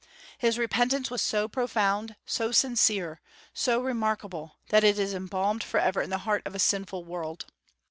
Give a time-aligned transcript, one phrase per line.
[0.39, 3.21] His repentance was so profound, so sincere,
[3.53, 7.45] so remarkable, that it is embalmed forever in the heart of a sinful world.